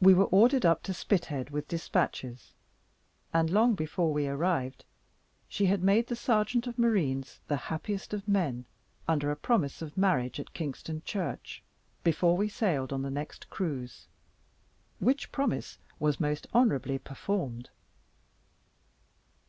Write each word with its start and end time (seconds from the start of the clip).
We 0.00 0.14
were 0.14 0.26
ordered 0.26 0.64
up 0.64 0.84
to 0.84 0.94
Spithead 0.94 1.50
with 1.50 1.66
despatches, 1.66 2.52
and 3.32 3.50
long 3.50 3.74
before 3.74 4.12
we 4.12 4.28
arrived, 4.28 4.84
she 5.48 5.66
had 5.66 5.82
made 5.82 6.06
the 6.06 6.14
sergeant 6.14 6.68
of 6.68 6.78
marines 6.78 7.40
the 7.48 7.56
happiest 7.66 8.14
of 8.14 8.28
men, 8.28 8.64
under 9.08 9.32
a 9.32 9.36
promise 9.36 9.82
of 9.82 9.96
marriage 9.98 10.38
at 10.38 10.54
Kingston 10.54 11.02
church, 11.04 11.64
before 12.04 12.36
we 12.36 12.48
sailed 12.48 12.92
on 12.92 13.04
our 13.04 13.10
next 13.10 13.50
cruise, 13.50 14.06
which 15.00 15.32
promise 15.32 15.78
was 15.98 16.20
most 16.20 16.46
honourably 16.54 16.98
performed. 17.00 17.70